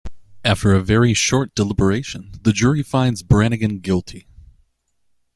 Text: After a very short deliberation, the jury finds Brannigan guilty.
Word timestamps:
After 0.43 0.73
a 0.73 0.81
very 0.81 1.13
short 1.13 1.53
deliberation, 1.53 2.31
the 2.41 2.53
jury 2.53 2.81
finds 2.81 3.21
Brannigan 3.21 3.77
guilty. 3.81 4.25